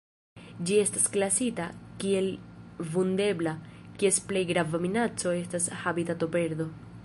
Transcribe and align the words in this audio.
Ĝi 0.69 0.77
estas 0.83 1.03
klasita 1.15 1.67
kiel 2.03 2.29
Vundebla, 2.95 3.53
kies 4.01 4.17
plej 4.31 4.43
grava 4.53 4.81
minaco 4.87 5.39
estas 5.45 5.69
habitatoperdo. 5.85 6.69